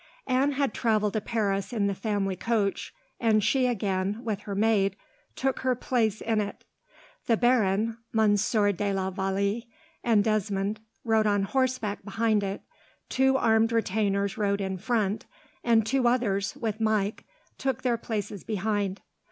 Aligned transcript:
Anne 0.25 0.53
had 0.53 0.73
travelled 0.73 1.13
to 1.13 1.21
Paris 1.21 1.71
in 1.71 1.85
the 1.85 1.93
family 1.93 2.35
coach, 2.35 2.91
and 3.19 3.43
she 3.43 3.67
again, 3.67 4.19
with 4.23 4.39
her 4.39 4.55
maid, 4.55 4.95
took 5.35 5.59
her 5.59 5.75
place 5.75 6.21
in 6.21 6.41
it. 6.41 6.65
The 7.27 7.37
baron, 7.37 7.99
Monsieur 8.11 8.71
de 8.71 8.93
la 8.93 9.11
Vallee, 9.11 9.69
and 10.03 10.23
Desmond 10.23 10.79
rode 11.03 11.27
on 11.27 11.43
horseback 11.43 12.03
behind 12.03 12.41
it, 12.43 12.63
two 13.09 13.37
armed 13.37 13.71
retainers 13.71 14.39
rode 14.39 14.59
in 14.59 14.79
front, 14.79 15.27
and 15.63 15.85
two 15.85 16.07
others, 16.07 16.55
with 16.55 16.81
Mike, 16.81 17.23
took 17.59 17.83
their 17.83 17.97
places 17.99 18.43
behind. 18.43 19.01